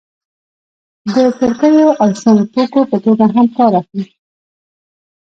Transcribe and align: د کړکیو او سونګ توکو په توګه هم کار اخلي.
د 1.13 1.17
کړکیو 1.39 1.89
او 2.01 2.09
سونګ 2.21 2.41
توکو 2.53 2.81
په 2.89 2.97
توګه 3.05 3.25
هم 3.35 3.47
کار 3.57 3.71
اخلي. 3.81 4.05